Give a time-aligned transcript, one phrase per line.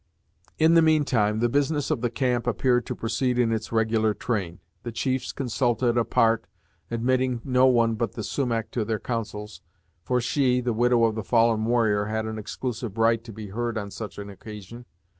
[0.57, 4.15] In the mean time the business of the camp appeared to proceed in its regular
[4.15, 4.59] train.
[4.81, 6.47] The chiefs consulted apart,
[6.89, 9.61] admitting no one but the Sumach to their councils,
[10.03, 13.77] for she, the widow of the fallen warrior, had an exclusive right to be heard
[13.77, 14.85] on such an occasion.